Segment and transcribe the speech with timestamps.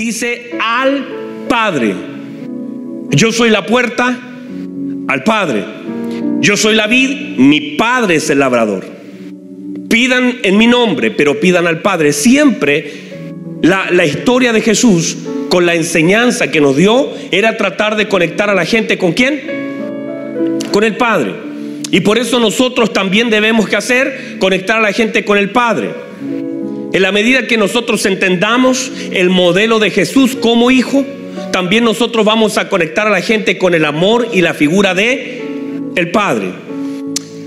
[0.00, 1.06] dice al
[1.46, 1.94] Padre.
[3.10, 4.18] Yo soy la puerta
[5.08, 5.64] al Padre.
[6.40, 8.86] Yo soy la vid, mi Padre es el labrador.
[9.90, 12.14] Pidan en mi nombre, pero pidan al Padre.
[12.14, 12.92] Siempre
[13.60, 15.18] la, la historia de Jesús
[15.50, 19.42] con la enseñanza que nos dio era tratar de conectar a la gente con quién?
[20.72, 21.34] Con el Padre.
[21.90, 25.90] Y por eso nosotros también debemos que hacer conectar a la gente con el Padre.
[26.92, 31.04] En la medida que nosotros entendamos el modelo de Jesús como hijo,
[31.52, 35.42] también nosotros vamos a conectar a la gente con el amor y la figura de
[35.94, 36.50] el Padre.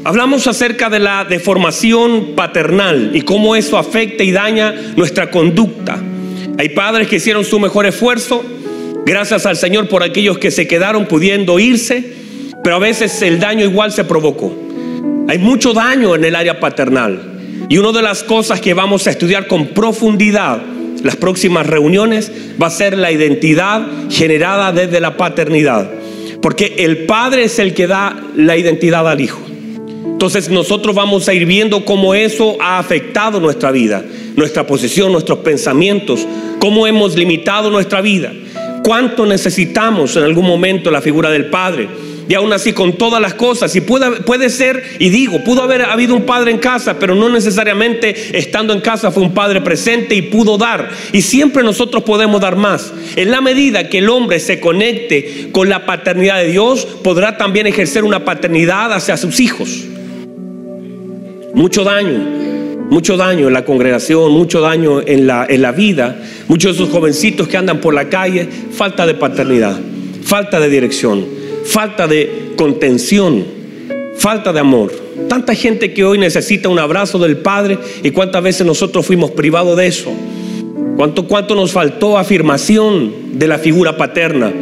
[0.06, 6.02] Hablamos acerca de la deformación paternal y cómo eso afecta y daña nuestra conducta.
[6.58, 8.44] Hay padres que hicieron su mejor esfuerzo,
[9.06, 12.14] gracias al Señor por aquellos que se quedaron pudiendo irse,
[12.64, 14.54] pero a veces el daño igual se provocó.
[15.28, 17.33] Hay mucho daño en el área paternal.
[17.74, 20.62] Y una de las cosas que vamos a estudiar con profundidad
[21.02, 25.90] las próximas reuniones va a ser la identidad generada desde la paternidad.
[26.40, 29.42] Porque el padre es el que da la identidad al hijo.
[30.06, 35.40] Entonces nosotros vamos a ir viendo cómo eso ha afectado nuestra vida, nuestra posición, nuestros
[35.40, 36.28] pensamientos,
[36.60, 38.32] cómo hemos limitado nuestra vida,
[38.84, 41.90] cuánto necesitamos en algún momento la figura del Padre.
[42.28, 45.82] Y aún así con todas las cosas, y puede, puede ser, y digo, pudo haber
[45.84, 50.16] habido un padre en casa, pero no necesariamente estando en casa fue un padre presente
[50.16, 50.90] y pudo dar.
[51.12, 52.94] Y siempre nosotros podemos dar más.
[53.16, 57.68] En la medida que el hombre se conecte con la paternidad de Dios, podrá también
[57.68, 59.84] ejercer una paternidad hacia sus hijos.
[61.54, 62.20] Mucho daño,
[62.90, 66.18] mucho daño en la congregación, mucho daño en la, en la vida.
[66.48, 69.80] Muchos de esos jovencitos que andan por la calle, falta de paternidad,
[70.24, 71.26] falta de dirección,
[71.66, 73.44] falta de contención,
[74.17, 74.92] falta de amor.
[75.28, 79.77] Tanta gente que hoy necesita un abrazo del Padre y cuántas veces nosotros fuimos privados
[79.77, 80.11] de eso.
[80.95, 84.54] ¿Cuánto, cuánto nos faltó afirmación de la figura paterna?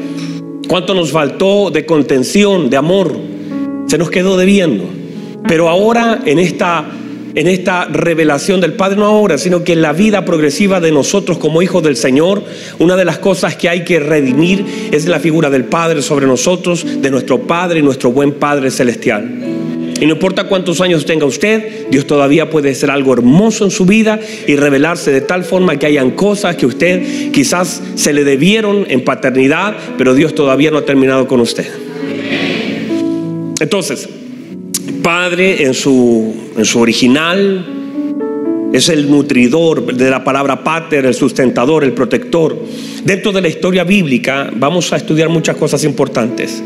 [0.68, 3.14] ¿Cuánto nos faltó de contención, de amor?
[3.88, 4.86] Se nos quedó debiendo.
[5.48, 6.86] Pero ahora en esta,
[7.34, 11.38] en esta revelación del Padre, no ahora, sino que en la vida progresiva de nosotros
[11.38, 12.44] como hijos del Señor,
[12.80, 16.86] una de las cosas que hay que redimir es la figura del Padre sobre nosotros,
[17.02, 19.62] de nuestro Padre y nuestro buen Padre celestial.
[20.02, 23.86] Y no importa cuántos años tenga usted, Dios todavía puede hacer algo hermoso en su
[23.86, 28.88] vida y revelarse de tal forma que hayan cosas que usted quizás se le debieron
[28.90, 31.68] en paternidad, pero Dios todavía no ha terminado con usted.
[33.60, 34.10] Entonces,
[35.04, 37.66] Padre en su, en su original
[38.74, 42.58] es el nutridor de la palabra pater, el sustentador, el protector.
[43.04, 46.64] Dentro de la historia bíblica vamos a estudiar muchas cosas importantes.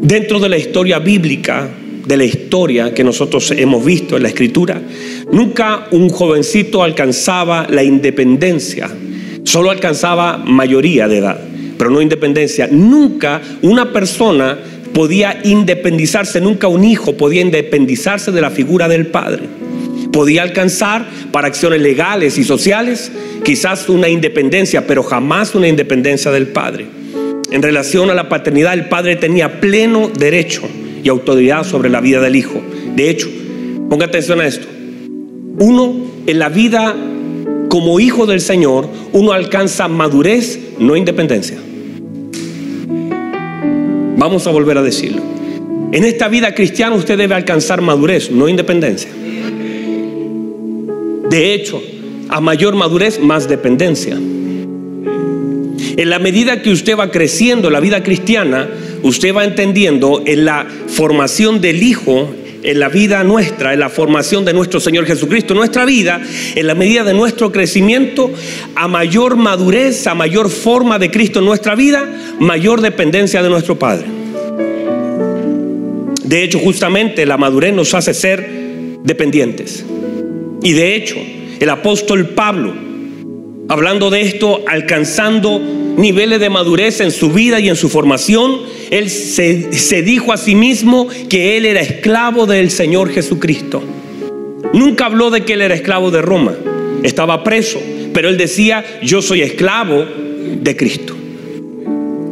[0.00, 1.68] Dentro de la historia bíblica,
[2.06, 4.80] de la historia que nosotros hemos visto en la escritura,
[5.32, 8.90] nunca un jovencito alcanzaba la independencia,
[9.42, 11.40] solo alcanzaba mayoría de edad,
[11.78, 12.68] pero no independencia.
[12.70, 14.58] Nunca una persona
[14.96, 19.42] podía independizarse, nunca un hijo podía independizarse de la figura del padre.
[20.10, 23.12] Podía alcanzar para acciones legales y sociales
[23.44, 26.86] quizás una independencia, pero jamás una independencia del padre.
[27.50, 30.62] En relación a la paternidad, el padre tenía pleno derecho
[31.04, 32.62] y autoridad sobre la vida del hijo.
[32.94, 33.28] De hecho,
[33.90, 34.66] ponga atención a esto.
[35.58, 35.94] Uno
[36.26, 36.96] en la vida
[37.68, 41.58] como hijo del Señor, uno alcanza madurez, no independencia.
[44.16, 45.22] Vamos a volver a decirlo.
[45.92, 49.10] En esta vida cristiana usted debe alcanzar madurez, no independencia.
[51.30, 51.82] De hecho,
[52.28, 54.14] a mayor madurez, más dependencia.
[54.14, 58.68] En la medida que usted va creciendo en la vida cristiana,
[59.02, 62.28] usted va entendiendo en la formación del Hijo,
[62.66, 66.20] en la vida nuestra, en la formación de nuestro Señor Jesucristo, nuestra vida,
[66.56, 68.32] en la medida de nuestro crecimiento,
[68.74, 73.78] a mayor madurez, a mayor forma de Cristo en nuestra vida, mayor dependencia de nuestro
[73.78, 74.06] Padre.
[76.24, 78.50] De hecho, justamente la madurez nos hace ser
[79.04, 79.86] dependientes.
[80.60, 81.14] Y de hecho,
[81.60, 82.74] el apóstol Pablo,
[83.68, 85.60] hablando de esto, alcanzando
[85.96, 88.60] niveles de madurez en su vida y en su formación,
[88.90, 93.82] él se, dijo a sí mismo que él era esclavo del Señor Jesucristo.
[94.72, 96.54] Nunca habló de que él era esclavo de Roma,
[97.02, 97.80] estaba preso,
[98.12, 100.04] pero él decía, yo soy esclavo
[100.62, 101.16] de Cristo.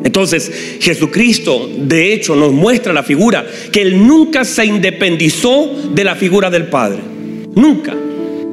[0.04, 6.14] Entonces, Jesucristo, de hecho, nos muestra la figura que Él nunca se independizó de la
[6.14, 6.98] figura del Padre.
[7.54, 7.96] Nunca.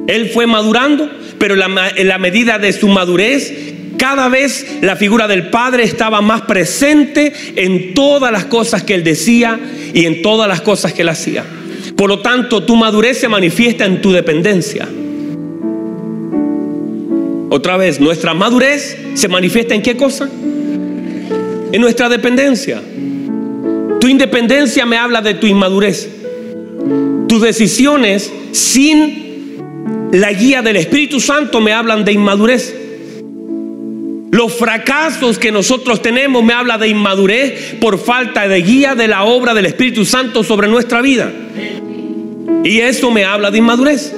[0.06, 3.71] Él fue madurando, pero en la medida de su madurez,
[4.02, 9.04] cada vez la figura del Padre estaba más presente en todas las cosas que Él
[9.04, 9.60] decía
[9.94, 11.44] y en todas las cosas que Él hacía.
[11.96, 14.88] Por lo tanto, tu madurez se manifiesta en tu dependencia.
[17.48, 20.28] Otra vez, nuestra madurez se manifiesta en qué cosa?
[21.70, 22.82] En nuestra dependencia.
[24.00, 26.10] Tu independencia me habla de tu inmadurez.
[27.28, 32.81] Tus decisiones sin la guía del Espíritu Santo me hablan de inmadurez.
[34.32, 39.24] Los fracasos que nosotros tenemos me habla de inmadurez por falta de guía de la
[39.24, 41.30] obra del Espíritu Santo sobre nuestra vida.
[42.64, 44.16] Y eso me habla de inmadurez.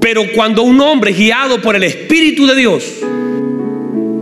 [0.00, 2.84] Pero cuando un hombre guiado por el Espíritu de Dios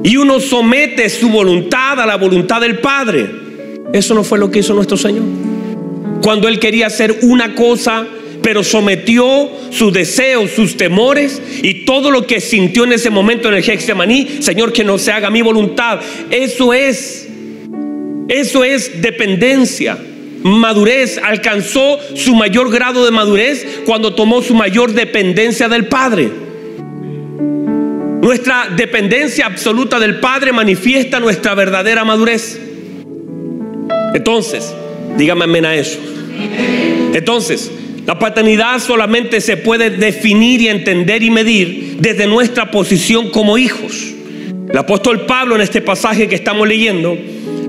[0.03, 3.31] y uno somete su voluntad a la voluntad del Padre,
[3.93, 5.23] eso no fue lo que hizo nuestro Señor.
[6.21, 8.09] Cuando Él quería hacer una cosa,
[8.45, 13.55] pero sometió sus deseos, sus temores y todo lo que sintió en ese momento en
[13.55, 15.99] el Getsemaní, Señor, que no se haga mi voluntad.
[16.31, 17.27] Eso es,
[18.29, 19.97] eso es dependencia
[20.43, 26.31] madurez, alcanzó su mayor grado de madurez cuando tomó su mayor dependencia del Padre.
[28.21, 32.61] Nuestra dependencia absoluta del Padre manifiesta nuestra verdadera madurez.
[34.13, 34.71] Entonces,
[35.17, 35.99] dígame amén a eso.
[37.15, 37.71] Entonces,
[38.07, 44.13] la paternidad solamente se puede definir y entender y medir desde nuestra posición como hijos.
[44.69, 47.17] El apóstol Pablo en este pasaje que estamos leyendo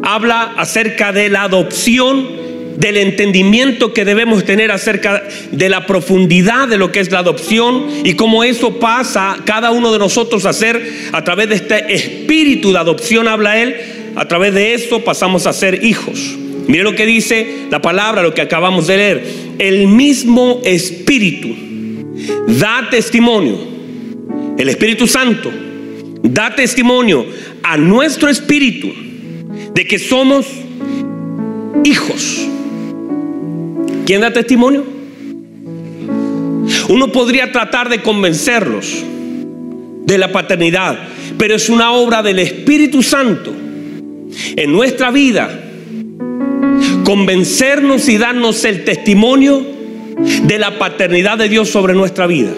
[0.04, 2.46] habla acerca de la adopción
[2.78, 7.88] del entendimiento que debemos tener acerca de la profundidad de lo que es la adopción
[8.04, 12.74] y cómo eso pasa cada uno de nosotros a ser a través de este espíritu
[12.74, 13.76] de adopción, habla él,
[14.16, 16.38] a través de eso pasamos a ser hijos.
[16.68, 19.24] Mire lo que dice la palabra, lo que acabamos de leer.
[19.60, 21.50] El mismo espíritu
[22.48, 23.58] da testimonio,
[24.58, 25.52] el Espíritu Santo
[26.24, 27.26] da testimonio
[27.62, 28.92] a nuestro espíritu
[29.74, 30.48] de que somos
[31.84, 32.48] hijos.
[34.06, 34.84] ¿Quién da testimonio?
[36.90, 39.04] Uno podría tratar de convencerlos
[40.06, 40.98] de la paternidad,
[41.38, 43.54] pero es una obra del Espíritu Santo
[44.56, 45.65] en nuestra vida
[47.06, 49.66] convencernos y darnos el testimonio
[50.44, 52.52] de la paternidad de Dios sobre nuestra vida.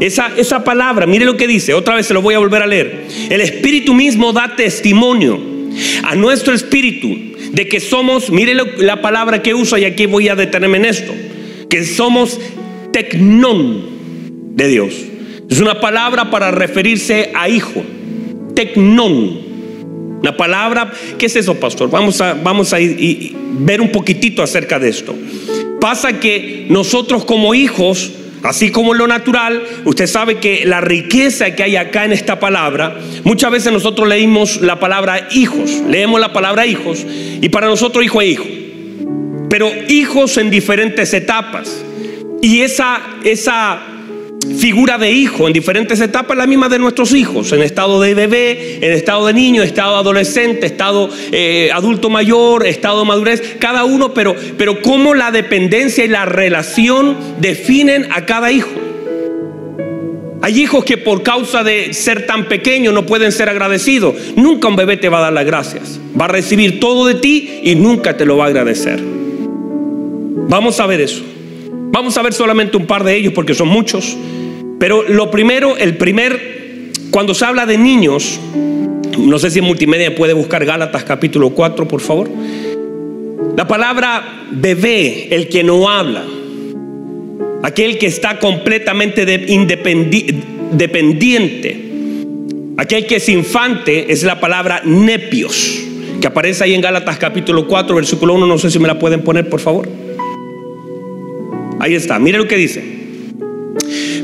[0.00, 2.66] Esa, esa palabra, mire lo que dice, otra vez se lo voy a volver a
[2.66, 3.06] leer.
[3.30, 5.38] El Espíritu mismo da testimonio
[6.02, 7.08] a nuestro espíritu
[7.52, 11.12] de que somos, mire la palabra que uso y aquí voy a detenerme en esto,
[11.68, 12.40] que somos
[12.92, 14.94] tecnón de Dios.
[15.50, 17.82] Es una palabra para referirse a hijo,
[18.54, 19.51] tecnón.
[20.22, 21.90] Una palabra, ¿qué es eso, pastor?
[21.90, 25.14] Vamos a, vamos a ir, ver un poquitito acerca de esto.
[25.80, 31.62] Pasa que nosotros como hijos Así como lo natural, usted sabe que la riqueza que
[31.62, 36.66] hay acá en esta palabra, muchas veces nosotros leímos la palabra hijos, leemos la palabra
[36.66, 37.06] hijos,
[37.40, 38.44] y para nosotros hijo es hijo.
[39.48, 41.84] Pero hijos en diferentes etapas.
[42.40, 43.80] Y esa, esa
[44.58, 48.78] figura de hijo en diferentes etapas, la misma de nuestros hijos, en estado de bebé,
[48.80, 54.14] en estado de niño, estado adolescente, estado eh, adulto mayor, estado de madurez, cada uno,
[54.14, 58.70] pero, pero cómo la dependencia y la relación definen a cada hijo.
[60.42, 64.14] Hay hijos que por causa de ser tan pequeños no pueden ser agradecidos.
[64.34, 66.00] Nunca un bebé te va a dar las gracias.
[66.20, 69.00] Va a recibir todo de ti y nunca te lo va a agradecer.
[70.48, 71.22] Vamos a ver eso.
[71.92, 74.16] Vamos a ver solamente un par de ellos porque son muchos.
[74.82, 78.40] Pero lo primero, el primer, cuando se habla de niños,
[79.16, 82.28] no sé si en multimedia puede buscar Gálatas capítulo 4, por favor.
[83.56, 86.24] La palabra bebé, el que no habla,
[87.62, 91.44] aquel que está completamente dependiente,
[92.76, 95.80] aquel que es infante, es la palabra nepios,
[96.20, 99.20] que aparece ahí en Gálatas capítulo 4, versículo 1, no sé si me la pueden
[99.20, 99.88] poner, por favor.
[101.78, 103.01] Ahí está, mire lo que dice.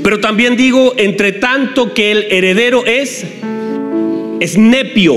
[0.03, 3.25] Pero también digo, entre tanto que el heredero es,
[4.41, 5.17] es nepio.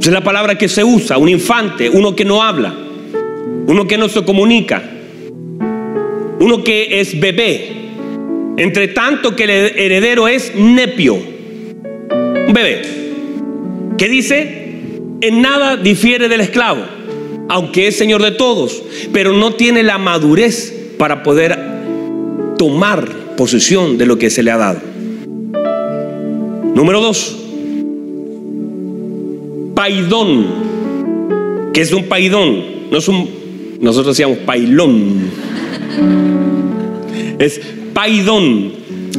[0.00, 2.74] es la palabra que se usa, un infante, uno que no habla,
[3.66, 4.82] uno que no se comunica,
[6.38, 7.72] uno que es bebé.
[8.58, 12.82] Entre tanto que el heredero es nepio, un bebé.
[13.98, 14.66] ¿Qué dice?
[15.20, 16.84] En nada difiere del esclavo,
[17.48, 18.82] aunque es señor de todos,
[19.12, 21.58] pero no tiene la madurez para poder
[22.58, 24.80] tomar posesión de lo que se le ha dado.
[26.74, 27.36] Número dos,
[29.74, 30.46] paidón,
[31.72, 33.28] que es un paidón, no es un,
[33.80, 35.30] nosotros decíamos pailón,
[37.38, 37.60] es
[37.94, 38.72] paidón,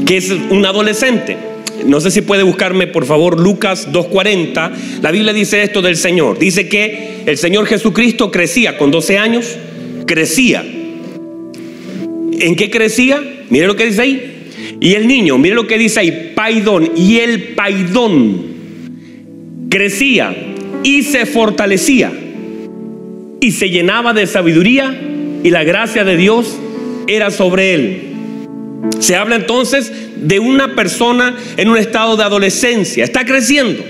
[0.05, 1.37] que es un adolescente.
[1.85, 5.01] No sé si puede buscarme por favor Lucas 2.40.
[5.01, 6.39] La Biblia dice esto del Señor.
[6.39, 9.55] Dice que el Señor Jesucristo crecía con 12 años,
[10.07, 10.65] crecía
[12.39, 13.21] ¿En qué crecía?
[13.49, 14.33] Mire lo que dice ahí.
[14.79, 16.91] Y el niño, mire lo que dice ahí, paidón.
[16.95, 18.45] Y el paidón
[19.69, 20.35] crecía
[20.83, 22.11] y se fortalecía
[23.39, 24.95] y se llenaba de sabiduría
[25.43, 26.57] y la gracia de Dios
[27.07, 28.01] era sobre él.
[28.99, 33.83] Se habla entonces de una persona en un estado de adolescencia, está creciendo,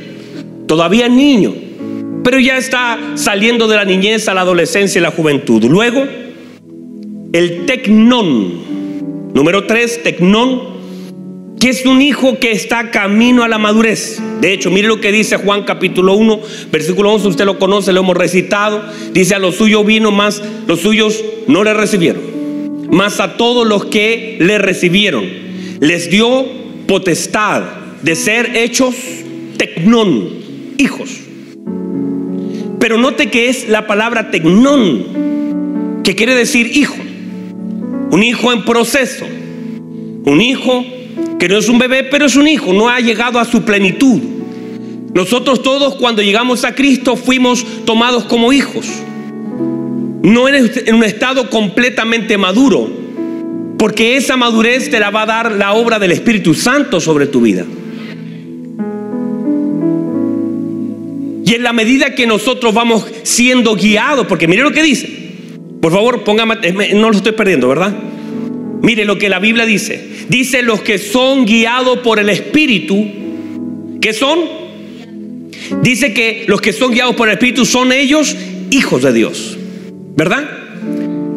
[0.68, 1.54] todavía niño,
[2.24, 5.64] pero ya está saliendo de la niñez a la adolescencia y la juventud.
[5.66, 6.06] Luego,
[7.34, 8.67] el tecnón,
[9.38, 10.64] número tres, tecnón,
[11.60, 14.20] que es un hijo que está camino a la madurez.
[14.42, 16.40] De hecho, mire lo que dice Juan capítulo 1,
[16.72, 18.84] versículo 11, usted lo conoce, lo hemos recitado.
[19.14, 22.24] Dice, a los suyos vino más, los suyos no le recibieron.
[22.90, 25.26] Más a todos los que le recibieron,
[25.82, 26.44] les dio
[26.88, 27.62] potestad
[28.02, 28.96] de ser hechos
[29.58, 30.30] tecnón,
[30.80, 31.12] hijos.
[32.80, 36.96] Pero note que es la palabra tecnón, que quiere decir hijo.
[38.12, 39.26] Un hijo en proceso.
[40.26, 40.86] Un hijo
[41.40, 44.20] que no es un bebé, pero es un hijo, no ha llegado a su plenitud.
[45.14, 48.88] Nosotros todos cuando llegamos a Cristo fuimos tomados como hijos.
[50.24, 52.90] No en un estado completamente maduro,
[53.78, 57.42] porque esa madurez te la va a dar la obra del Espíritu Santo sobre tu
[57.42, 57.66] vida.
[61.46, 65.27] Y en la medida que nosotros vamos siendo guiados, porque mire lo que dice,
[65.82, 66.56] por favor, póngame,
[66.96, 67.94] no lo estoy perdiendo, ¿verdad?
[68.82, 70.18] Mire lo que la Biblia dice.
[70.30, 73.06] Dice los que son guiados por el Espíritu,
[74.02, 74.40] ¿qué son?
[75.82, 78.36] Dice que los que son guiados por el Espíritu son ellos
[78.72, 79.58] hijos de Dios.
[80.16, 80.50] ¿Verdad?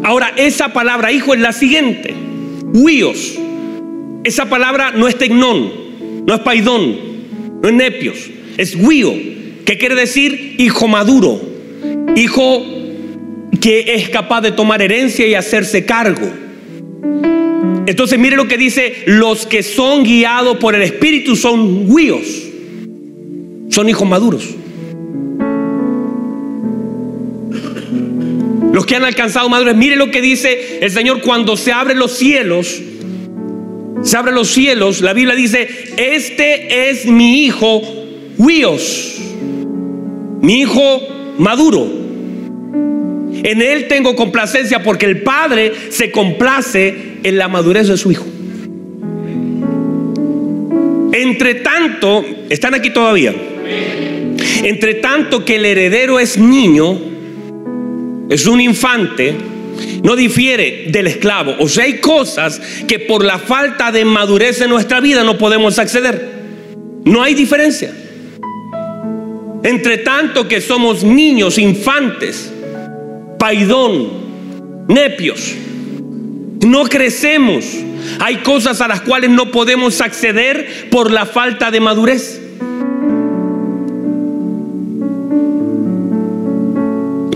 [0.03, 2.15] Ahora, esa palabra hijo es la siguiente.
[2.73, 3.39] Huíos.
[4.25, 5.73] Esa palabra no es tecnón,
[6.27, 6.97] no es paidón,
[7.63, 8.19] no es nepios.
[8.57, 9.13] Es huío,
[9.65, 11.41] que quiere decir hijo maduro.
[12.17, 12.80] Hijo
[13.61, 16.29] que es capaz de tomar herencia y hacerse cargo.
[17.87, 22.27] Entonces mire lo que dice, los que son guiados por el Espíritu son huíos,
[23.69, 24.45] son hijos maduros.
[28.73, 32.13] Los que han alcanzado madurez, mire lo que dice el Señor cuando se abren los
[32.13, 32.81] cielos.
[34.03, 37.83] Se abren los cielos, la Biblia dice, este es mi hijo
[38.39, 39.21] huíos,
[40.41, 41.03] mi hijo
[41.39, 42.00] maduro.
[43.43, 48.27] En él tengo complacencia porque el Padre se complace en la madurez de su hijo.
[51.13, 53.35] Entre tanto, están aquí todavía.
[54.63, 56.99] Entre tanto que el heredero es niño,
[58.29, 59.35] es un infante,
[60.03, 61.57] no difiere del esclavo.
[61.59, 65.79] O sea, hay cosas que por la falta de madurez en nuestra vida no podemos
[65.79, 66.41] acceder.
[67.05, 67.93] No hay diferencia.
[69.63, 72.53] Entre tanto que somos niños, infantes,
[73.41, 75.57] paidón, nepios.
[76.61, 77.65] No crecemos.
[78.21, 82.39] Hay cosas a las cuales no podemos acceder por la falta de madurez.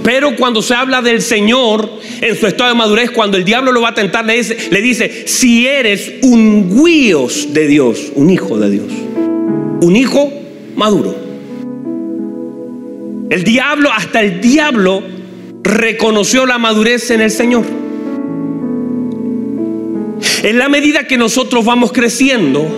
[0.03, 1.89] Pero cuando se habla del Señor
[2.21, 4.83] en su estado de madurez, cuando el diablo lo va a tentar, le dice, le
[4.83, 8.93] dice si eres un guíos de Dios, un hijo de Dios,
[9.81, 10.31] un hijo
[10.77, 11.17] maduro.
[13.31, 15.14] El diablo, hasta el diablo
[15.65, 17.65] reconoció la madurez en el Señor.
[20.43, 22.69] En la medida que nosotros vamos creciendo,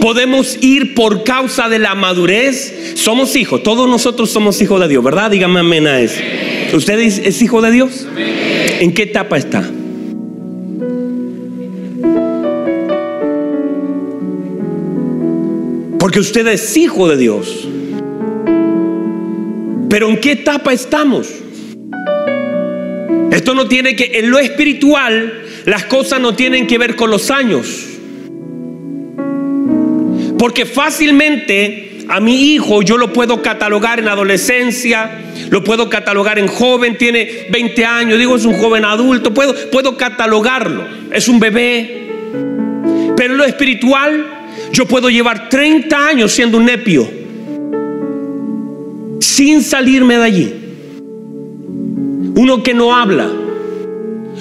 [0.00, 2.94] podemos ir por causa de la madurez.
[2.94, 5.30] Somos hijos, todos nosotros somos hijos de Dios, ¿verdad?
[5.30, 6.20] Dígame amén a eso.
[6.72, 8.08] ¿Usted es hijo de Dios?
[8.80, 9.62] ¿En qué etapa está?
[15.98, 17.68] Porque usted es hijo de Dios.
[19.90, 21.43] Pero ¿en qué etapa estamos?
[23.34, 27.32] Esto no tiene que, en lo espiritual, las cosas no tienen que ver con los
[27.32, 27.66] años.
[30.38, 35.18] Porque fácilmente a mi hijo yo lo puedo catalogar en adolescencia,
[35.50, 39.96] lo puedo catalogar en joven, tiene 20 años, digo es un joven adulto, puedo, puedo
[39.96, 42.06] catalogarlo, es un bebé.
[43.16, 44.26] Pero en lo espiritual
[44.70, 47.10] yo puedo llevar 30 años siendo un nepio,
[49.18, 50.63] sin salirme de allí.
[52.36, 53.30] Uno que no habla.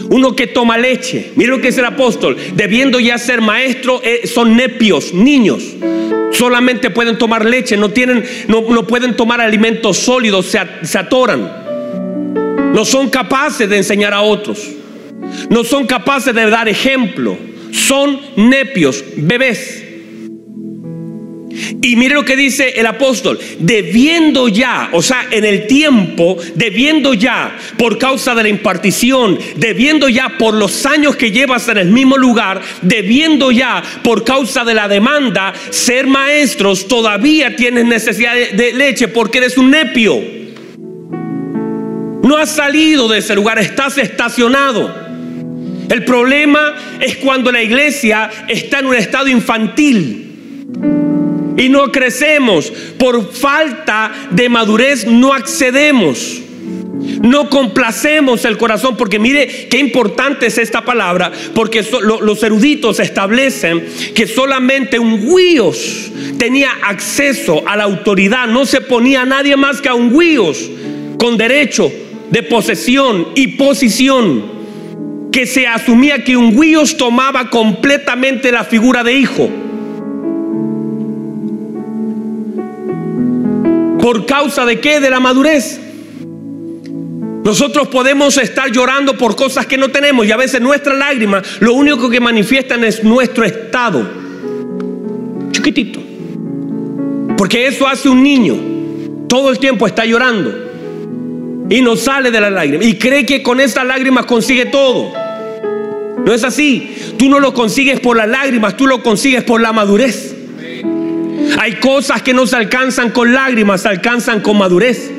[0.10, 1.32] Uno que toma leche.
[1.36, 2.38] Mira lo que es el apóstol.
[2.56, 5.64] Debiendo ya ser maestro, eh, son nepios, niños.
[6.32, 11.64] Solamente pueden tomar leche, no, tienen, no, pueden tomar alimentos sólidos, se, se atoran.
[12.74, 14.68] No son capaces de enseñar a otros.
[15.50, 17.38] No son capaces de dar ejemplo.
[17.72, 19.84] Son nepios, bebés.
[21.82, 27.14] Y mire lo que dice el apóstol, debiendo ya, o sea, en el tiempo, debiendo
[27.14, 31.90] ya, por causa de la impartición, debiendo ya por los años que llevas en el
[31.90, 38.74] mismo lugar, debiendo ya por causa de la demanda, ser maestros, todavía tienes necesidad de
[38.74, 40.22] leche porque eres un nepio.
[42.24, 45.04] No has salido de ese lugar, estás estacionado.
[45.90, 50.24] El problema es cuando la iglesia está en un estado infantil
[51.58, 52.72] y no crecemos.
[52.98, 56.42] Por falta de madurez no accedemos.
[57.22, 63.86] No complacemos el corazón, porque mire qué importante es esta palabra, porque los eruditos establecen
[64.16, 69.90] que solamente un huíos tenía acceso a la autoridad, no se ponía nadie más que
[69.90, 70.70] a un huíos
[71.18, 71.92] con derecho
[72.30, 74.52] de posesión y posición,
[75.32, 79.63] que se asumía que un huíos tomaba completamente la figura de hijo.
[84.04, 85.00] ¿Por causa de qué?
[85.00, 85.80] De la madurez.
[87.46, 91.74] Nosotros podemos estar llorando por cosas que no tenemos y a veces nuestras lágrimas lo
[91.74, 94.06] único que manifiestan es nuestro estado.
[95.52, 96.02] Chiquitito.
[97.38, 98.58] Porque eso hace un niño.
[99.30, 100.54] Todo el tiempo está llorando
[101.70, 105.14] y no sale de las lágrimas y cree que con esas lágrimas consigue todo.
[106.26, 106.94] No es así.
[107.18, 110.43] Tú no lo consigues por las lágrimas, tú lo consigues por la madurez.
[111.58, 115.12] Hay cosas que no se alcanzan con lágrimas, se alcanzan con madurez.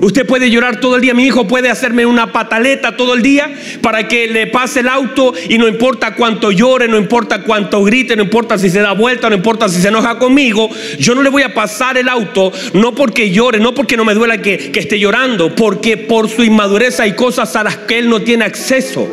[0.00, 1.14] Usted puede llorar todo el día.
[1.14, 3.50] Mi hijo puede hacerme una pataleta todo el día
[3.82, 8.14] para que le pase el auto y no importa cuánto llore, no importa cuánto grite,
[8.14, 10.70] no importa si se da vuelta, no importa si se enoja conmigo.
[10.98, 14.14] Yo no le voy a pasar el auto, no porque llore, no porque no me
[14.14, 18.08] duela que, que esté llorando, porque por su inmadurez hay cosas a las que él
[18.08, 19.08] no tiene acceso.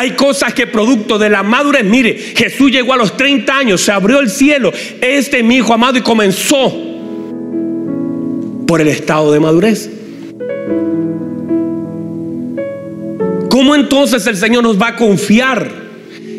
[0.00, 3.92] Hay cosas que producto de la madurez, mire, Jesús llegó a los 30 años, se
[3.92, 6.72] abrió el cielo, este es mi hijo amado y comenzó
[8.66, 9.90] por el estado de madurez.
[13.50, 15.70] ¿Cómo entonces el Señor nos va a confiar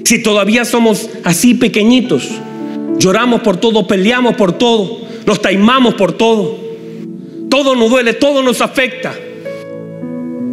[0.06, 2.30] si todavía somos así pequeñitos?
[2.98, 6.58] Lloramos por todo, peleamos por todo, nos taimamos por todo.
[7.48, 9.14] Todo nos duele, todo nos afecta.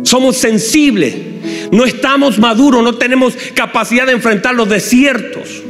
[0.02, 1.27] Somos sensibles
[1.72, 5.62] no estamos maduros, no tenemos capacidad de enfrentar los desiertos.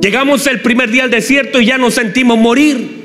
[0.00, 3.02] Llegamos el primer día al desierto y ya nos sentimos morir.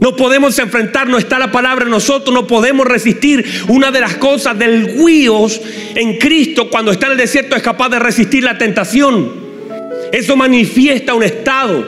[0.00, 3.42] No podemos enfrentar, no está la palabra en nosotros, no podemos resistir.
[3.68, 5.60] Una de las cosas del guíos
[5.94, 9.32] en Cristo cuando está en el desierto es capaz de resistir la tentación.
[10.12, 11.86] Eso manifiesta un estado.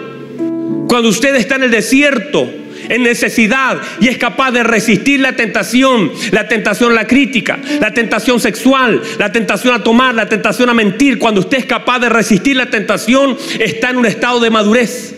[0.88, 2.48] Cuando usted está en el desierto,
[2.88, 7.92] en necesidad y es capaz de resistir la tentación, la tentación a la crítica, la
[7.92, 11.18] tentación sexual, la tentación a tomar, la tentación a mentir.
[11.18, 15.14] Cuando usted es capaz de resistir la tentación, está en un estado de madurez.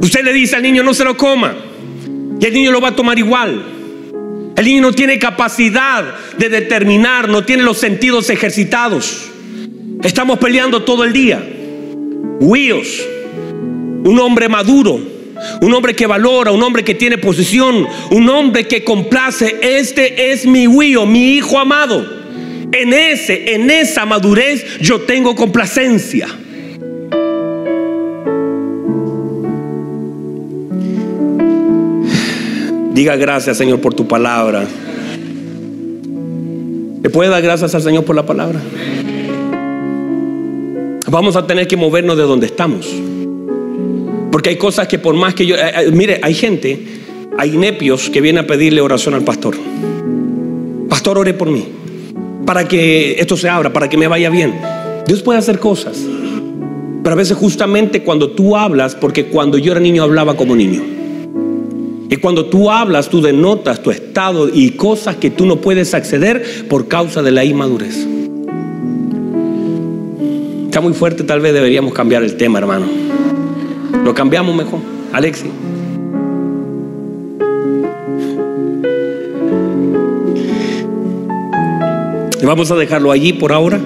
[0.00, 1.54] Usted le dice al niño no se lo coma
[2.40, 3.64] y el niño lo va a tomar igual.
[4.56, 6.04] El niño no tiene capacidad
[6.38, 9.30] de determinar, no tiene los sentidos ejercitados.
[10.02, 11.42] Estamos peleando todo el día.
[12.40, 13.04] Wheels,
[14.04, 15.00] un hombre maduro,
[15.60, 19.56] un hombre que valora, un hombre que tiene posición, un hombre que complace.
[19.60, 22.24] Este es mi huío, mi hijo amado.
[22.72, 26.28] En ese, en esa madurez yo tengo complacencia.
[32.92, 34.64] Diga gracias, Señor, por tu palabra.
[37.02, 38.60] ¿Le puede dar gracias al Señor por la palabra?
[41.10, 42.88] Vamos a tener que movernos de donde estamos.
[44.34, 45.54] Porque hay cosas que por más que yo...
[45.54, 46.76] Eh, eh, mire, hay gente,
[47.38, 49.54] hay nepios que vienen a pedirle oración al pastor.
[50.88, 51.64] Pastor, ore por mí.
[52.44, 54.52] Para que esto se abra, para que me vaya bien.
[55.06, 56.04] Dios puede hacer cosas.
[57.04, 60.82] Pero a veces justamente cuando tú hablas, porque cuando yo era niño hablaba como niño.
[62.10, 66.66] Y cuando tú hablas, tú denotas tu estado y cosas que tú no puedes acceder
[66.68, 68.04] por causa de la inmadurez.
[70.64, 72.86] Está muy fuerte, tal vez deberíamos cambiar el tema, hermano.
[74.02, 74.80] Lo cambiamos mejor.
[75.12, 75.50] Alexi.
[82.42, 83.80] Vamos a dejarlo allí por ahora.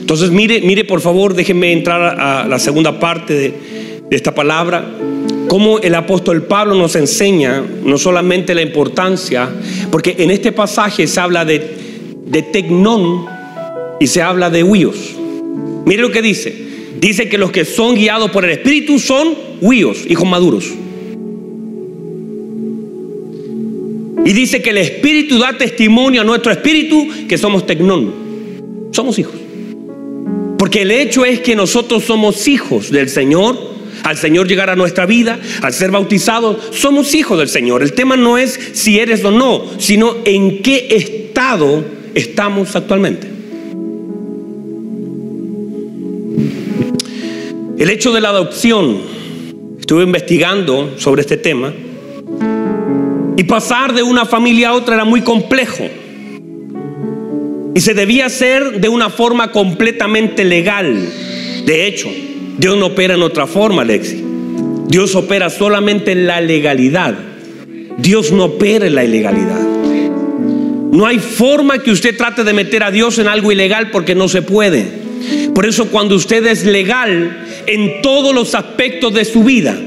[0.00, 3.54] Entonces, mire, mire, por favor, déjenme entrar a la segunda parte de,
[4.10, 4.84] esta palabra.
[5.48, 9.48] Cómo el apóstol Pablo nos enseña no solamente la importancia,
[9.90, 11.76] porque en este pasaje se habla de,
[12.26, 13.26] de tecnón
[14.00, 15.14] y se habla de huíos.
[15.86, 16.69] Mire lo que dice.
[16.98, 20.64] Dice que los que son guiados por el Espíritu son huíos, hijos maduros.
[24.24, 28.12] Y dice que el Espíritu da testimonio a nuestro Espíritu que somos tecnón.
[28.92, 29.34] Somos hijos.
[30.58, 33.70] Porque el hecho es que nosotros somos hijos del Señor.
[34.02, 37.82] Al Señor llegar a nuestra vida, al ser bautizados, somos hijos del Señor.
[37.82, 43.29] El tema no es si eres o no, sino en qué estado estamos actualmente.
[47.80, 48.98] El hecho de la adopción,
[49.78, 51.72] estuve investigando sobre este tema,
[53.38, 55.88] y pasar de una familia a otra era muy complejo.
[57.74, 61.08] Y se debía hacer de una forma completamente legal.
[61.64, 62.10] De hecho,
[62.58, 64.22] Dios no opera en otra forma, Alexi.
[64.88, 67.14] Dios opera solamente en la legalidad.
[67.96, 69.62] Dios no opera en la ilegalidad.
[70.92, 74.28] No hay forma que usted trate de meter a Dios en algo ilegal porque no
[74.28, 74.99] se puede.
[75.60, 79.78] Por eso cuando usted es legal en todos los aspectos de su vida,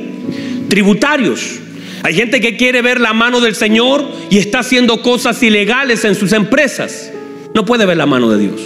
[0.68, 1.62] tributarios,
[2.04, 6.14] hay gente que quiere ver la mano del Señor y está haciendo cosas ilegales en
[6.14, 7.12] sus empresas.
[7.56, 8.62] No puede ver la mano de Dios.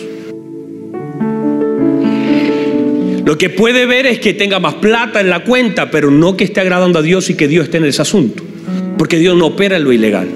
[3.25, 6.43] Lo que puede ver es que tenga más plata en la cuenta, pero no que
[6.43, 8.43] esté agradando a Dios y que Dios esté en ese asunto.
[8.97, 10.27] Porque Dios no opera en lo ilegal.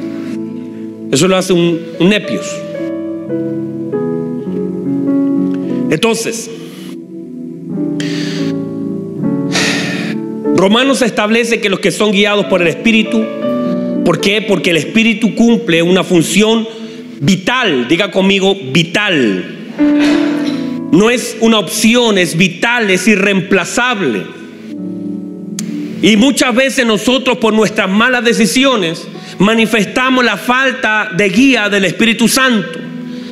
[1.12, 2.46] Eso lo hace un, un nepios.
[5.90, 6.50] Entonces,
[10.62, 13.26] Romanos establece que los que son guiados por el Espíritu,
[14.06, 14.44] ¿por qué?
[14.44, 16.68] Porque el Espíritu cumple una función
[17.20, 19.44] vital, diga conmigo, vital.
[20.92, 24.22] No es una opción, es vital, es irreemplazable.
[26.04, 29.08] Y muchas veces nosotros por nuestras malas decisiones
[29.40, 32.80] manifestamos la falta de guía del Espíritu Santo,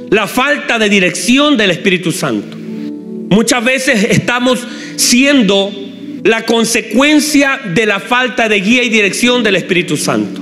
[0.10, 2.58] la falta de dirección del Espíritu Santo.
[3.30, 4.66] Muchas veces estamos
[4.96, 5.89] siendo
[6.24, 10.42] la consecuencia de la falta de guía y dirección del Espíritu Santo.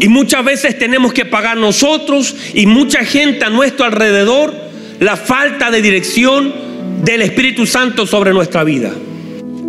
[0.00, 4.54] Y muchas veces tenemos que pagar nosotros y mucha gente a nuestro alrededor
[4.98, 6.52] la falta de dirección
[7.04, 8.92] del Espíritu Santo sobre nuestra vida.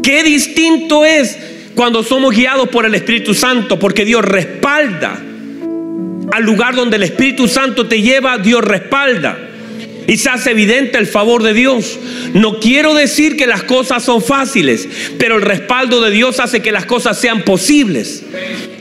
[0.03, 1.37] Qué distinto es
[1.75, 5.21] cuando somos guiados por el Espíritu Santo, porque Dios respalda.
[6.31, 9.50] Al lugar donde el Espíritu Santo te lleva, Dios respalda
[10.07, 11.99] y se hace evidente el favor de Dios.
[12.33, 14.87] No quiero decir que las cosas son fáciles,
[15.17, 18.23] pero el respaldo de Dios hace que las cosas sean posibles.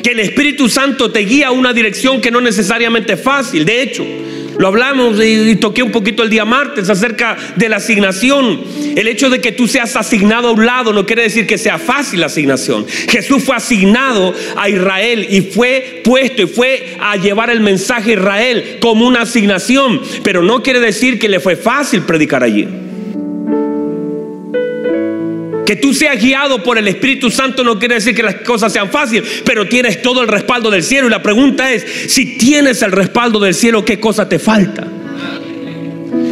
[0.02, 3.64] Que el Espíritu Santo te guía a una dirección que no necesariamente es fácil.
[3.64, 4.04] De hecho,
[4.58, 8.60] lo hablamos y, toqué un poquito el día martes acerca de la asignación.
[8.96, 11.78] El hecho de que tú seas asignado a un lado no quiere decir que sea
[11.78, 12.86] fácil la asignación.
[13.08, 18.14] Jesús fue asignado a Israel y fue puesto y fue a llevar el mensaje a
[18.14, 20.00] Israel como una asignación.
[20.22, 22.89] Pero no quiere decir que le fue fácil predicar allí.
[25.70, 28.90] Que tú seas guiado por el Espíritu Santo no quiere decir que las cosas sean
[28.90, 31.06] fáciles, pero tienes todo el respaldo del cielo.
[31.06, 34.85] Y la pregunta es, si tienes el respaldo del cielo, ¿qué cosa te falta?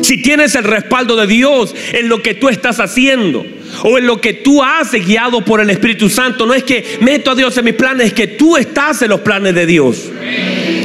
[0.02, 3.46] Si tienes el respaldo de Dios en lo que tú estás haciendo
[3.84, 7.30] o en lo que tú haces guiado por el Espíritu Santo, no es que meto
[7.30, 10.10] a Dios en mis planes, es que tú estás en los planes de Dios.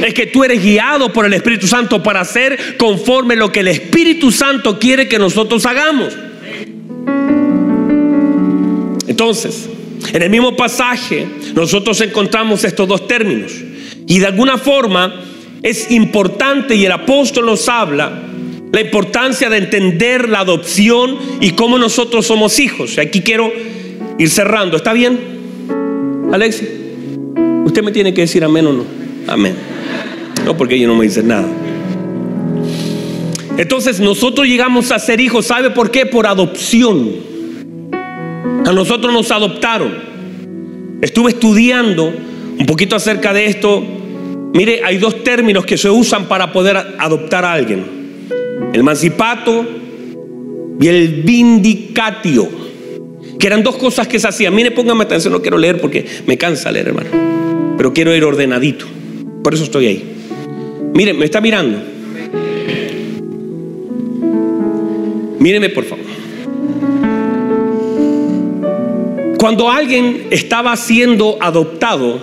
[0.06, 3.66] Es que tú eres guiado por el Espíritu Santo para hacer conforme lo que el
[3.66, 6.14] Espíritu Santo quiere que nosotros hagamos.
[9.14, 9.68] Entonces,
[10.12, 11.24] en el mismo pasaje
[11.54, 13.52] nosotros encontramos estos dos términos.
[14.08, 15.22] Y de alguna forma
[15.62, 18.24] es importante y el apóstol nos habla
[18.72, 22.98] la importancia de entender la adopción y cómo nosotros somos hijos.
[22.98, 23.52] Aquí quiero
[24.18, 24.78] ir cerrando.
[24.78, 25.16] ¿Está bien?
[26.32, 26.66] Alexi,
[27.64, 28.84] usted me tiene que decir amén o no.
[29.28, 29.54] Amén.
[30.44, 31.46] No porque ellos no me dicen nada.
[33.56, 35.46] Entonces nosotros llegamos a ser hijos.
[35.46, 36.04] ¿Sabe por qué?
[36.04, 37.33] Por adopción.
[38.64, 39.92] A nosotros nos adoptaron.
[41.02, 42.12] Estuve estudiando
[42.58, 43.84] un poquito acerca de esto.
[44.54, 47.84] Mire, hay dos términos que se usan para poder adoptar a alguien.
[48.72, 49.66] El emancipato
[50.80, 52.48] y el vindicatio.
[53.38, 54.54] Que eran dos cosas que se hacían.
[54.54, 57.10] Mire, póngame atención, no quiero leer porque me cansa leer, hermano.
[57.76, 58.86] Pero quiero ir ordenadito.
[59.42, 60.04] Por eso estoy ahí.
[60.94, 61.78] Mire, me está mirando.
[65.38, 66.03] Míreme, por favor.
[69.38, 72.20] Cuando alguien estaba siendo adoptado,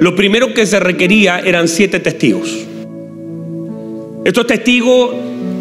[0.00, 2.66] lo primero que se requería eran siete testigos.
[4.24, 5.14] Estos testigos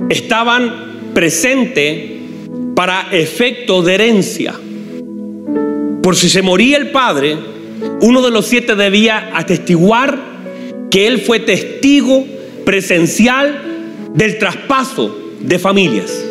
[0.09, 2.11] estaban presentes
[2.75, 4.53] para efecto de herencia.
[6.01, 7.37] Por si se moría el padre,
[8.01, 10.19] uno de los siete debía atestiguar
[10.91, 12.25] que él fue testigo
[12.65, 13.61] presencial
[14.13, 16.23] del traspaso de familias.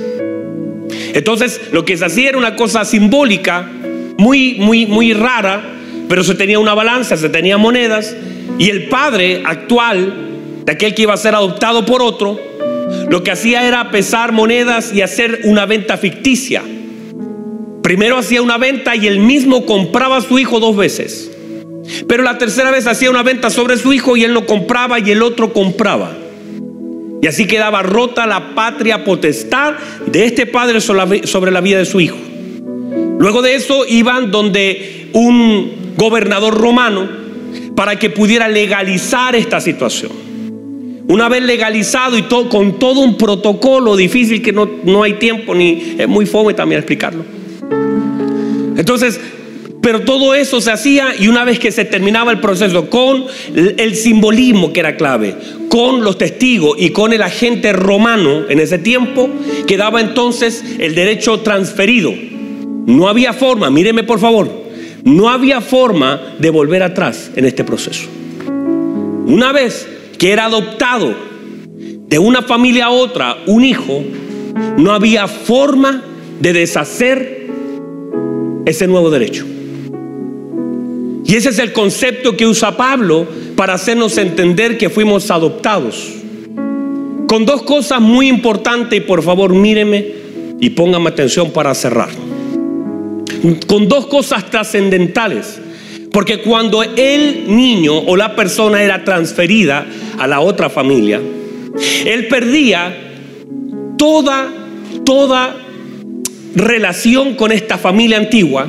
[1.15, 3.71] Entonces, lo que se hacía era una cosa simbólica
[4.19, 5.63] muy, muy, muy rara,
[6.09, 8.15] pero se tenía una balanza, se tenía monedas,
[8.59, 10.13] y el padre actual,
[10.65, 12.39] de aquel que iba a ser adoptado por otro,
[13.09, 16.63] lo que hacía era pesar monedas y hacer una venta ficticia.
[17.83, 21.31] Primero hacía una venta y él mismo compraba a su hijo dos veces.
[22.09, 25.11] Pero la tercera vez hacía una venta sobre su hijo y él no compraba y
[25.11, 26.17] el otro compraba.
[27.21, 29.75] Y así quedaba rota la patria potestad
[30.07, 32.17] de este padre sobre la vida de su hijo.
[33.19, 37.09] Luego de eso iban donde un gobernador romano
[37.75, 40.13] para que pudiera legalizar esta situación.
[41.07, 45.55] Una vez legalizado y todo, con todo un protocolo difícil que no, no hay tiempo
[45.55, 47.25] ni es muy fome también explicarlo.
[48.77, 49.21] Entonces,
[49.85, 53.95] pero todo eso se hacía y una vez que se terminaba el proceso con el
[53.95, 55.37] simbolismo que era clave,
[55.69, 59.29] con los testigos y con el agente romano en ese tiempo,
[59.67, 62.15] quedaba entonces el derecho transferido.
[62.87, 64.49] No había forma, míreme por favor,
[65.05, 68.09] no había forma de volver atrás en este proceso.
[69.27, 71.15] Una vez que era adoptado
[72.09, 74.03] de una familia a otra un hijo,
[74.77, 76.03] no había forma
[76.41, 77.47] de deshacer
[78.67, 79.45] ese nuevo derecho.
[81.27, 86.13] Y ese es el concepto que usa Pablo para hacernos entender que fuimos adoptados.
[87.27, 90.07] Con dos cosas muy importantes, y por favor míreme
[90.61, 92.11] y póngame atención para cerrar.
[93.67, 95.61] Con dos cosas trascendentales.
[96.11, 99.87] Porque cuando el niño o la persona era transferida
[100.19, 101.21] a la otra familia,
[102.05, 102.97] él perdía
[103.99, 104.49] toda,
[105.05, 105.57] toda
[106.55, 108.69] relación con esta familia antigua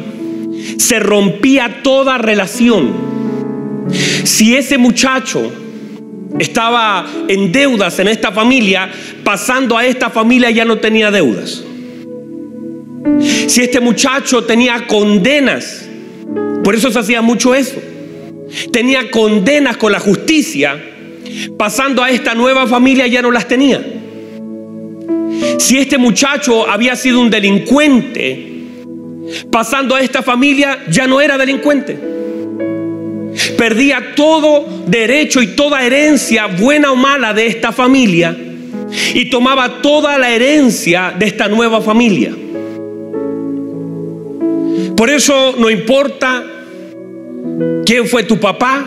[0.78, 2.94] se rompía toda relación.
[4.24, 5.52] Si ese muchacho
[6.40, 8.90] estaba en deudas en esta familia,
[9.24, 11.64] pasando a esta familia ya no tenía deudas.
[13.48, 15.88] Si este muchacho tenía condenas,
[16.64, 17.82] por eso se hacía mucho eso,
[18.72, 20.82] tenía condenas con la justicia,
[21.58, 23.84] pasando a esta nueva familia ya no las tenía.
[25.60, 28.56] Si este muchacho había sido un delincuente,
[29.52, 31.98] Pasando a esta familia ya no era delincuente.
[33.58, 38.36] Perdía todo derecho y toda herencia, buena o mala, de esta familia
[39.14, 42.32] y tomaba toda la herencia de esta nueva familia.
[44.96, 46.44] Por eso no importa
[47.86, 48.86] quién fue tu papá,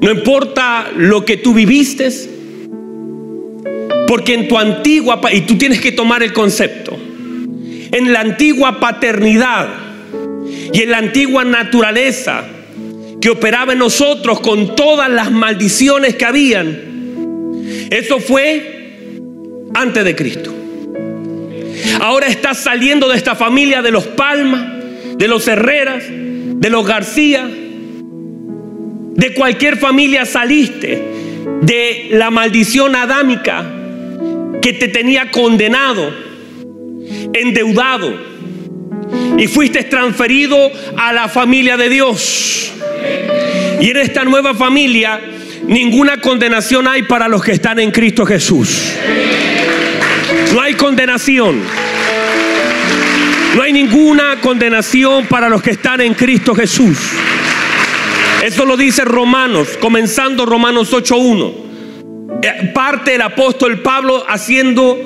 [0.00, 2.08] no importa lo que tú viviste,
[4.06, 6.96] porque en tu antigua, y tú tienes que tomar el concepto,
[7.92, 9.68] en la antigua paternidad
[10.72, 12.44] y en la antigua naturaleza
[13.20, 16.80] que operaba en nosotros con todas las maldiciones que habían.
[17.90, 19.18] Eso fue
[19.74, 20.59] antes de Cristo.
[22.00, 24.62] Ahora estás saliendo de esta familia de los Palmas,
[25.16, 31.02] de los Herreras, de los García, de cualquier familia saliste
[31.60, 33.64] de la maldición adámica
[34.62, 36.10] que te tenía condenado
[37.32, 38.14] endeudado
[39.36, 40.56] y fuiste transferido
[40.96, 42.72] a la familia de Dios.
[43.80, 45.20] Y en esta nueva familia
[45.66, 48.94] ninguna condenación hay para los que están en Cristo Jesús.
[50.54, 51.62] No hay condenación.
[53.54, 56.98] No hay ninguna condenación para los que están en Cristo Jesús.
[58.44, 61.52] Eso lo dice Romanos, comenzando Romanos 8.1.
[62.42, 64.96] Eh, parte el apóstol Pablo haciendo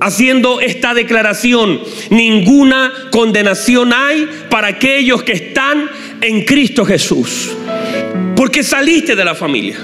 [0.00, 5.88] haciendo esta declaración, ninguna condenación hay para aquellos que están
[6.20, 7.56] en Cristo Jesús.
[8.34, 9.78] Porque saliste de la familia.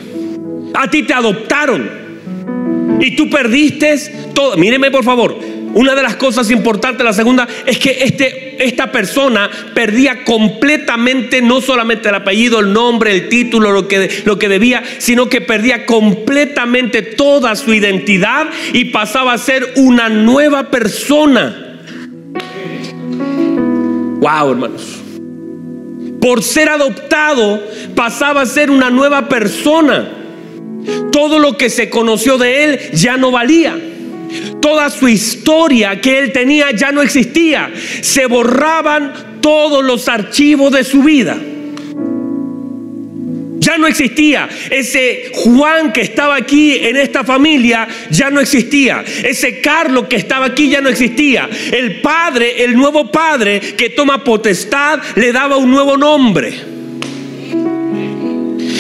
[0.75, 2.03] A ti te adoptaron.
[3.01, 3.97] Y tú perdiste
[4.35, 4.57] todo.
[4.57, 5.52] Míreme por favor.
[5.75, 11.61] Una de las cosas importantes, la segunda, es que este, esta persona perdía completamente no
[11.61, 15.87] solamente el apellido, el nombre, el título, lo que, lo que debía, sino que perdía
[15.87, 21.79] completamente toda su identidad y pasaba a ser una nueva persona.
[24.21, 24.99] Wow, hermanos.
[26.21, 27.61] Por ser adoptado
[27.97, 30.09] pasaba a ser una nueva persona.
[31.11, 33.77] Todo lo que se conoció de él ya no valía.
[34.61, 37.71] Toda su historia que él tenía ya no existía.
[38.01, 41.37] Se borraban todos los archivos de su vida.
[43.59, 44.49] Ya no existía.
[44.71, 49.05] Ese Juan que estaba aquí en esta familia ya no existía.
[49.23, 51.49] Ese Carlos que estaba aquí ya no existía.
[51.71, 56.53] El padre, el nuevo padre que toma potestad, le daba un nuevo nombre.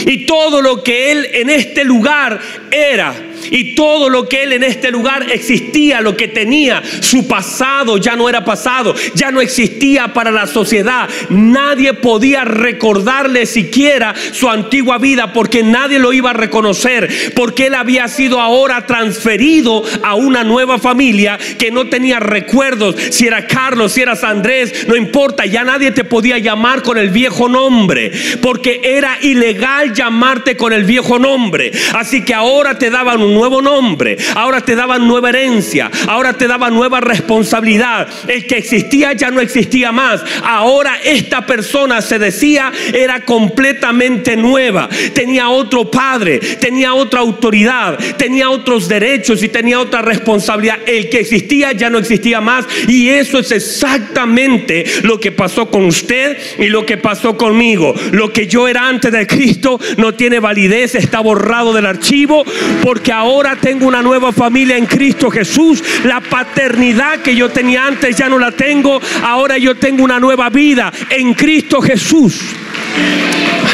[0.04, 3.14] Y todo lo que él en este lugar era
[3.50, 8.16] Y todo lo que él en este lugar existía, lo que tenía, su pasado ya
[8.16, 11.08] no era pasado, ya no existía para la sociedad.
[11.30, 17.74] Nadie podía recordarle siquiera su antigua vida porque nadie lo iba a reconocer, porque él
[17.74, 22.96] había sido ahora transferido a una nueva familia que no tenía recuerdos.
[23.10, 27.10] Si era Carlos, si eras Andrés, no importa, ya nadie te podía llamar con el
[27.10, 31.72] viejo nombre, porque era ilegal llamarte con el viejo nombre.
[31.94, 36.46] Así que ahora te daban un nuevo nombre, ahora te daban nueva herencia, ahora te
[36.46, 38.08] daban nueva responsabilidad.
[38.28, 40.22] El que existía ya no existía más.
[40.42, 44.88] Ahora esta persona se decía era completamente nueva.
[45.14, 50.78] Tenía otro padre, tenía otra autoridad, tenía otros derechos y tenía otra responsabilidad.
[50.86, 52.66] El que existía ya no existía más.
[52.88, 57.94] Y eso es exactamente lo que pasó con usted y lo que pasó conmigo.
[58.12, 62.44] Lo que yo era antes de Cristo no tiene validez, está borrado del archivo
[62.82, 63.21] porque ahora
[63.60, 65.82] tengo una nueva familia en Cristo Jesús.
[66.04, 69.00] La paternidad que yo tenía antes ya no la tengo.
[69.22, 72.40] Ahora yo tengo una nueva vida en Cristo Jesús.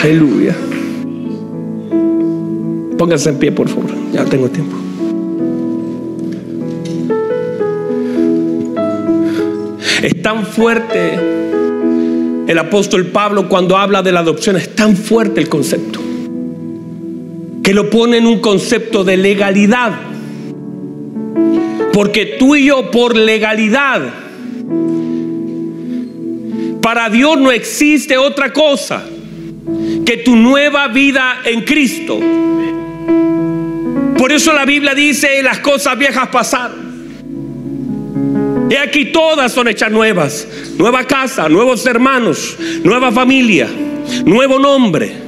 [0.03, 0.55] Aleluya.
[2.97, 3.91] Pónganse en pie, por favor.
[4.13, 4.77] Ya tengo tiempo.
[10.03, 11.19] Es tan fuerte
[12.49, 16.01] el apóstol Pablo cuando habla de la adopción, es tan fuerte el concepto,
[17.69, 19.93] que lo pone en un concepto de legalidad.
[21.93, 24.01] Porque tú y yo por legalidad,
[26.81, 29.05] para Dios no existe otra cosa
[30.07, 32.19] que tu nueva vida en Cristo.
[34.17, 36.79] Por eso la Biblia dice, las cosas viejas pasaron.
[38.71, 40.49] Y aquí todas son hechas nuevas.
[40.79, 43.69] Nueva casa, nuevos hermanos, nueva familia,
[44.25, 45.28] nuevo nombre.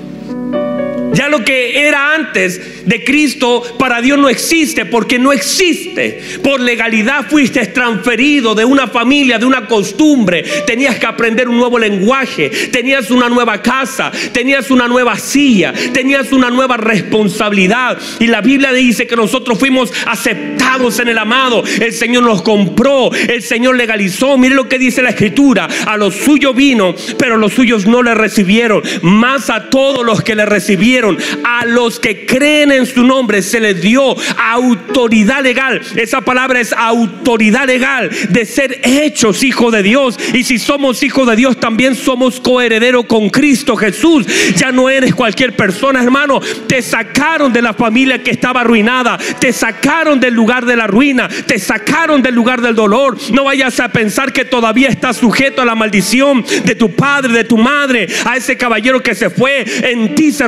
[1.12, 6.20] Ya lo que era antes de Cristo para Dios no existe porque no existe.
[6.42, 10.44] Por legalidad fuiste transferido de una familia, de una costumbre.
[10.66, 12.50] Tenías que aprender un nuevo lenguaje.
[12.70, 14.12] Tenías una nueva casa.
[14.32, 15.72] Tenías una nueva silla.
[15.92, 17.98] Tenías una nueva responsabilidad.
[18.20, 21.64] Y la Biblia dice que nosotros fuimos aceptados en el amado.
[21.80, 23.10] El Señor nos compró.
[23.12, 24.38] El Señor legalizó.
[24.38, 25.68] Mire lo que dice la Escritura.
[25.86, 28.82] A los suyos vino, pero los suyos no le recibieron.
[29.02, 30.99] Más a todos los que le recibieron
[31.44, 35.80] a los que creen en su nombre se les dio autoridad legal.
[35.96, 40.18] Esa palabra es autoridad legal de ser hechos hijos de Dios.
[40.32, 44.26] Y si somos hijos de Dios, también somos coherederos con Cristo Jesús.
[44.56, 46.40] Ya no eres cualquier persona, hermano.
[46.66, 49.18] Te sacaron de la familia que estaba arruinada.
[49.38, 51.28] Te sacaron del lugar de la ruina.
[51.28, 53.16] Te sacaron del lugar del dolor.
[53.32, 57.44] No vayas a pensar que todavía estás sujeto a la maldición de tu padre, de
[57.44, 59.64] tu madre, a ese caballero que se fue.
[59.82, 60.46] En ti se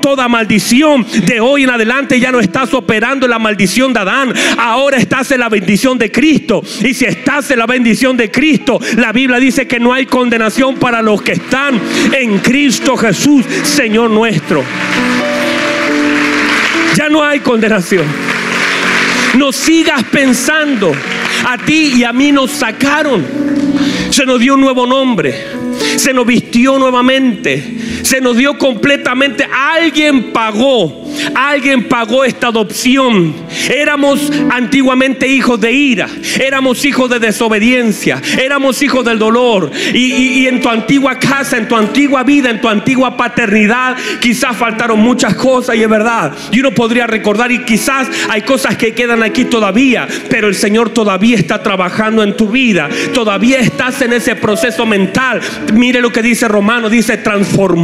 [0.00, 1.06] toda maldición.
[1.24, 4.32] De hoy en adelante ya no estás operando la maldición de Adán.
[4.58, 6.62] Ahora estás en la bendición de Cristo.
[6.82, 10.76] Y si estás en la bendición de Cristo, la Biblia dice que no hay condenación
[10.76, 11.80] para los que están
[12.12, 14.62] en Cristo Jesús, Señor nuestro.
[16.94, 18.04] Ya no hay condenación.
[19.34, 20.92] No sigas pensando.
[21.46, 23.24] A ti y a mí nos sacaron.
[24.10, 25.61] Se nos dio un nuevo nombre.
[25.96, 29.46] Se nos vistió nuevamente se nos dio completamente.
[29.50, 31.01] Alguien pagó,
[31.34, 33.34] alguien pagó esta adopción.
[33.70, 36.08] Éramos antiguamente hijos de ira,
[36.40, 39.70] éramos hijos de desobediencia, éramos hijos del dolor.
[39.92, 44.98] Y, en tu antigua casa, en tu antigua vida, en tu antigua paternidad, quizás faltaron
[44.98, 46.32] muchas cosas y es verdad.
[46.50, 50.90] Y uno podría recordar y quizás hay cosas que quedan aquí todavía, pero el Señor
[50.90, 52.88] todavía está trabajando en tu vida.
[53.14, 55.40] Todavía estás en ese proceso mental.
[55.72, 57.82] Mire lo que dice Romano, dice transformar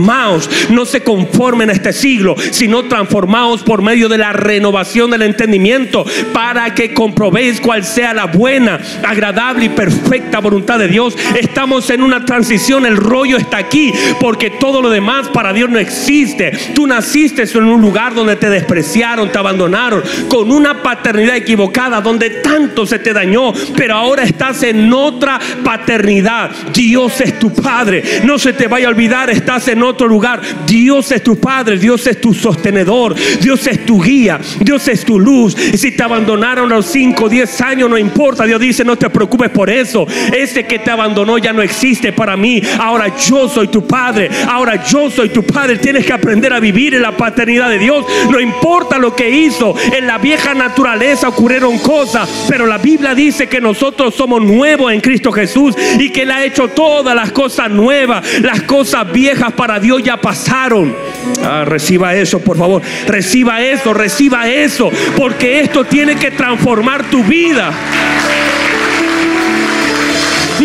[0.70, 3.17] no se conformen a este siglo, sino transformaos
[3.64, 9.66] por medio de la renovación del entendimiento para que comprobéis cuál sea la buena, agradable
[9.66, 11.16] y perfecta voluntad de Dios.
[11.38, 15.78] Estamos en una transición, el rollo está aquí, porque todo lo demás para Dios no
[15.78, 16.52] existe.
[16.74, 22.30] Tú naciste en un lugar donde te despreciaron, te abandonaron, con una paternidad equivocada, donde
[22.30, 26.50] tanto se te dañó, pero ahora estás en otra paternidad.
[26.72, 30.40] Dios es tu Padre, no se te vaya a olvidar, estás en otro lugar.
[30.66, 35.18] Dios es tu Padre, Dios es tu sostenedor, Dios es tu guía, Dios es tu
[35.18, 38.44] luz, Y si te abandonaron a los 5, 10 años, no importa.
[38.44, 40.06] Dios dice, no te preocupes por eso.
[40.32, 42.62] Ese que te abandonó ya no existe para mí.
[42.78, 44.30] Ahora yo soy tu padre.
[44.48, 45.78] Ahora yo soy tu padre.
[45.78, 48.04] Tienes que aprender a vivir en la paternidad de Dios.
[48.30, 49.74] No importa lo que hizo.
[49.96, 52.46] En la vieja naturaleza ocurrieron cosas.
[52.48, 55.74] Pero la Biblia dice que nosotros somos nuevos en Cristo Jesús.
[55.98, 58.24] Y que Él ha hecho todas las cosas nuevas.
[58.40, 60.94] Las cosas viejas para Dios ya pasaron.
[61.42, 62.82] Ah, reciba eso, por favor.
[63.06, 64.90] Reciba eso, reciba eso.
[65.16, 67.72] Porque esto tiene que transformar tu vida.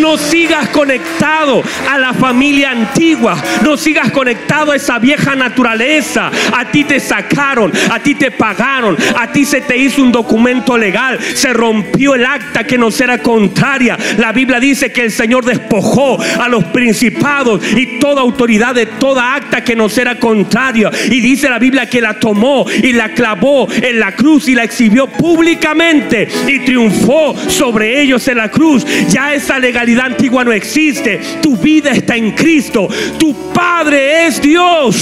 [0.04, 3.42] No sigas conectado a la familia antigua.
[3.64, 6.30] No sigas conectado a esa vieja naturaleza.
[6.52, 10.78] A ti te sacaron, a ti te pagaron, a ti se te hizo un documento
[10.78, 11.18] legal.
[11.22, 13.98] Se rompió el acta que nos era contraria.
[14.18, 19.36] La Biblia dice que el Señor despojó a los principados y toda autoridad de toda
[19.36, 20.92] acta que nos era contraria.
[21.10, 24.66] Y dice la Biblia que la tomó y la clavó en la cruz y la
[24.66, 28.86] exhibió públicamente y triunfó sobre ellos en la cruz.
[29.08, 31.20] Ya esa legalidad antigua no existe.
[31.42, 32.88] Tu vida está en Cristo.
[33.18, 34.96] Tu Padre es Dios.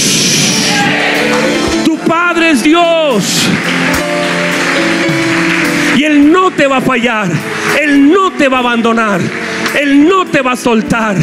[1.84, 3.48] Tu Padre es Dios.
[5.96, 7.28] Y Él no te va a fallar.
[7.80, 9.20] Él no te va a abandonar.
[9.80, 11.16] Él no te va a soltar.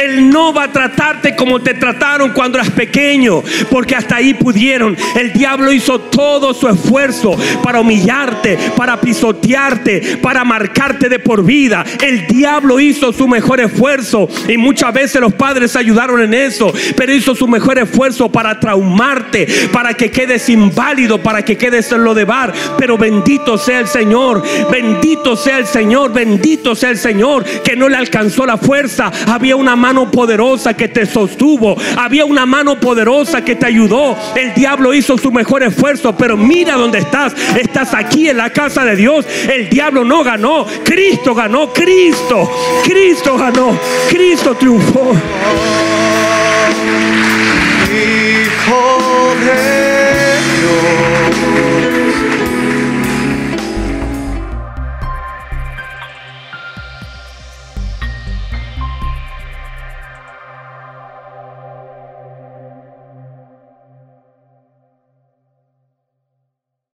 [0.00, 4.96] Él no va a tratarte como te trataron cuando eras pequeño, porque hasta ahí pudieron.
[5.14, 11.84] El diablo hizo todo su esfuerzo para humillarte, para pisotearte, para marcarte de por vida.
[12.00, 17.14] El diablo hizo su mejor esfuerzo y muchas veces los padres ayudaron en eso, pero
[17.14, 22.14] hizo su mejor esfuerzo para traumarte, para que quedes inválido, para que quedes en lo
[22.14, 22.52] de bar.
[22.78, 27.88] Pero bendito sea el Señor, bendito sea el Señor, bendito sea el Señor, que no
[27.88, 29.10] le alcanzó la fuerza.
[29.26, 34.16] Había una mano poderosa que te sostuvo, había una mano poderosa que te ayudó.
[34.36, 37.34] El diablo hizo su mejor esfuerzo, pero mira dónde estás.
[37.58, 39.26] Estás aquí en la casa de Dios.
[39.52, 42.48] El diablo no ganó, Cristo ganó, Cristo,
[42.84, 43.76] Cristo ganó,
[44.08, 45.16] Cristo triunfó.